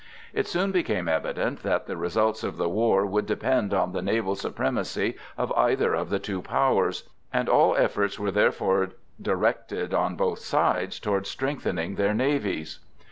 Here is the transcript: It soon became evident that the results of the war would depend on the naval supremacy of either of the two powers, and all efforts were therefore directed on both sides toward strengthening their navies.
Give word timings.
It 0.33 0.47
soon 0.47 0.71
became 0.71 1.07
evident 1.07 1.61
that 1.61 1.85
the 1.85 1.95
results 1.95 2.43
of 2.43 2.57
the 2.57 2.67
war 2.67 3.05
would 3.05 3.27
depend 3.27 3.71
on 3.71 3.91
the 3.91 4.01
naval 4.01 4.33
supremacy 4.35 5.13
of 5.37 5.51
either 5.53 5.93
of 5.93 6.09
the 6.09 6.17
two 6.17 6.41
powers, 6.41 7.07
and 7.31 7.47
all 7.47 7.75
efforts 7.77 8.17
were 8.17 8.31
therefore 8.31 8.93
directed 9.21 9.93
on 9.93 10.15
both 10.15 10.39
sides 10.39 10.99
toward 10.99 11.27
strengthening 11.27 11.97
their 11.97 12.15
navies. 12.15 12.79